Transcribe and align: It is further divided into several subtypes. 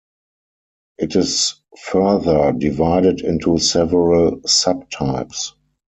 It 0.97 1.15
is 1.15 1.57
further 1.79 2.53
divided 2.53 3.21
into 3.21 3.59
several 3.59 4.37
subtypes. 4.39 5.51